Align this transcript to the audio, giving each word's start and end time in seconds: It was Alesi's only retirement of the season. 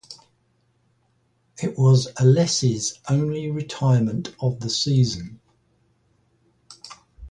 It 1.61 1.77
was 1.77 2.11
Alesi's 2.13 2.99
only 3.07 3.51
retirement 3.51 4.33
of 4.39 4.59
the 4.59 4.67
season. 4.71 5.39